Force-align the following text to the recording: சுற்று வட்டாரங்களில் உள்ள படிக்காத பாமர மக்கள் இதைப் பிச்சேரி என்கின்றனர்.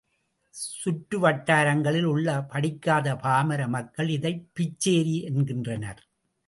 சுற்று 0.49 1.19
வட்டாரங்களில் 1.19 2.03
உள்ள 2.03 2.41
படிக்காத 2.41 3.15
பாமர 3.15 3.67
மக்கள் 3.67 4.09
இதைப் 4.09 4.49
பிச்சேரி 4.53 5.21
என்கின்றனர். 5.21 6.07